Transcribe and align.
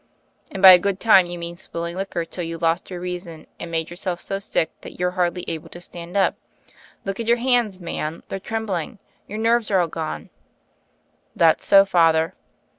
"And 0.49 0.63
by 0.63 0.71
a 0.71 0.79
good 0.79 0.99
time 0.99 1.27
you 1.27 1.37
mean 1.37 1.55
swilling 1.55 1.95
liquor 1.95 2.25
till 2.25 2.43
you 2.43 2.57
lost 2.57 2.89
your 2.89 2.99
reason 2.99 3.45
and 3.59 3.69
made 3.69 3.91
yourself 3.91 4.19
so 4.19 4.39
sick 4.39 4.71
that 4.81 4.99
you're 4.99 5.11
hardly 5.11 5.45
able 5.47 5.69
to 5.69 5.79
stand 5.79 6.17
up. 6.17 6.33
Look 7.05 7.19
at 7.19 7.27
your 7.27 7.37
hands, 7.37 7.79
man: 7.79 8.23
they're 8.27 8.39
trembling. 8.39 8.97
Your 9.27 9.37
nerves 9.37 9.69
are 9.69 9.85
gone." 9.85 10.31
"That's 11.35 11.67
so. 11.67 11.85
Father." 11.85 12.33